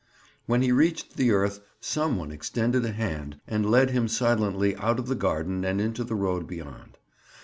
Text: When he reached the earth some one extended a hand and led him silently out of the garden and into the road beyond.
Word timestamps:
When 0.47 0.63
he 0.63 0.71
reached 0.71 1.15
the 1.15 1.29
earth 1.29 1.59
some 1.79 2.17
one 2.17 2.31
extended 2.31 2.83
a 2.85 2.91
hand 2.91 3.39
and 3.45 3.69
led 3.69 3.91
him 3.91 4.07
silently 4.07 4.75
out 4.77 4.97
of 4.97 5.05
the 5.07 5.13
garden 5.13 5.63
and 5.63 5.79
into 5.79 6.03
the 6.03 6.15
road 6.15 6.47
beyond. 6.47 6.97